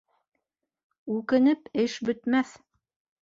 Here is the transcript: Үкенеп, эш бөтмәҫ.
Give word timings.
Үкенеп, 1.17 1.69
эш 1.83 1.99
бөтмәҫ. 2.09 2.57